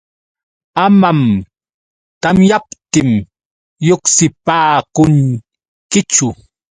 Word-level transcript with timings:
Amam 0.83 1.19
tamyaptin 2.21 3.09
lluqsipaakunkichu. 3.85 6.27